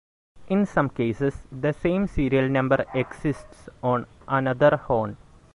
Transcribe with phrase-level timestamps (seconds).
[0.47, 5.15] In some cases, the same serial number exists on another horn.